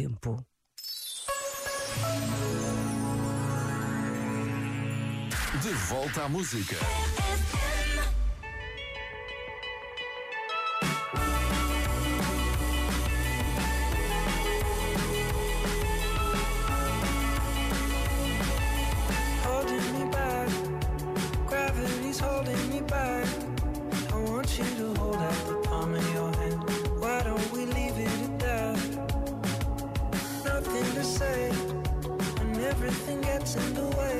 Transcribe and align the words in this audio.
tempo. 0.00 0.46
De 5.62 5.72
volta 5.88 6.24
à 6.24 6.28
música. 6.28 6.76
Everything 33.40 33.74
gets 33.74 34.19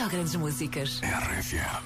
Só 0.00 0.08
grandes 0.08 0.34
músicas. 0.34 1.02
RFM. 1.02 1.82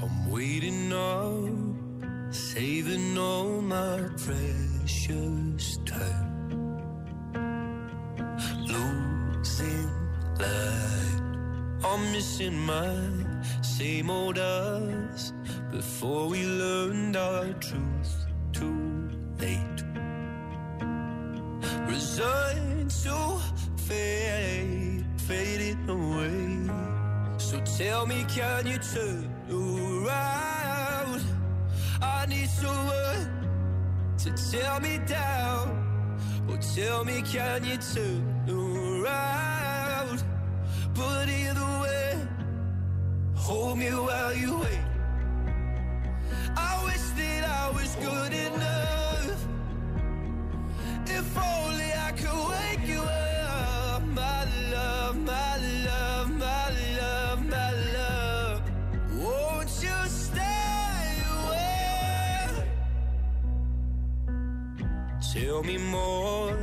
I'm 0.00 0.30
waiting 0.30 0.90
up, 0.90 2.32
saving 2.32 3.18
all 3.18 3.60
my 3.60 4.08
precious 4.24 5.78
time. 5.84 6.72
Losing 8.64 9.90
light, 10.38 11.20
I'm 11.84 12.10
missing 12.10 12.56
my 12.56 12.96
same 13.60 14.08
old 14.08 14.38
us. 14.38 15.34
Before 15.70 16.28
we 16.28 16.42
learned 16.46 17.18
our 17.18 17.52
truth, 17.60 18.14
too 18.54 19.10
late. 19.38 19.84
Resigned 21.86 22.65
tell 27.76 28.06
me, 28.06 28.24
can 28.28 28.66
you 28.66 28.78
turn 28.78 29.28
around? 29.50 31.22
I 32.00 32.24
need 32.26 32.48
someone 32.48 33.24
to 34.18 34.30
tear 34.50 34.80
me 34.80 34.98
down. 35.06 35.64
Or 36.48 36.56
tell 36.56 37.04
me, 37.04 37.20
can 37.22 37.64
you 37.64 37.76
turn 37.76 38.22
around? 38.48 40.24
But 40.94 41.28
either 41.28 41.80
way, 41.82 42.18
hold 43.34 43.78
me 43.78 43.90
while 43.90 44.34
you 44.34 44.58
wait. 44.58 44.84
I 46.56 46.82
wish 46.84 47.06
Tell 65.36 65.62
me 65.62 65.76
more, 65.76 66.56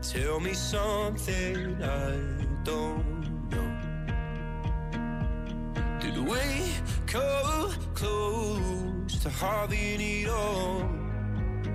tell 0.00 0.38
me 0.38 0.54
something 0.54 1.82
I 1.82 2.12
don't 2.62 3.50
know. 3.50 3.70
Did 5.98 6.18
we 6.18 6.72
come 7.08 7.72
close 7.94 9.18
to 9.24 9.28
having 9.28 10.00
it 10.00 10.28
all? 10.28 10.88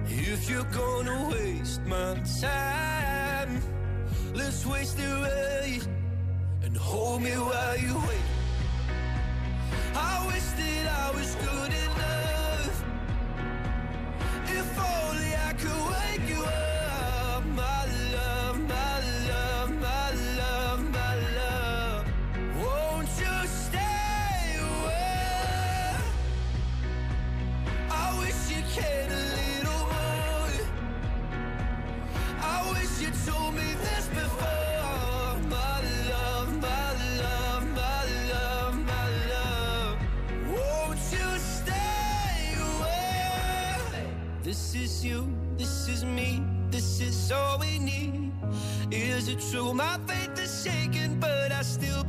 If 0.06 0.50
you're 0.50 0.72
gonna 0.72 1.32
waste 1.32 1.82
my 1.82 2.14
time, 2.40 3.62
let's 4.34 4.66
waste 4.66 4.98
it 4.98 5.14
right 5.28 5.86
This 44.46 44.76
is 44.76 45.04
you, 45.04 45.28
this 45.58 45.90
is 45.90 46.06
me, 46.06 46.40
this 46.70 47.02
is 47.02 47.32
all 47.32 47.58
we 47.58 47.80
need. 47.80 48.32
Is 48.92 49.28
it 49.28 49.40
true? 49.50 49.74
My 49.74 49.98
faith 50.06 50.40
is 50.40 50.64
shaken, 50.64 51.20
but 51.20 51.52
I 51.52 51.64
still 51.64 52.04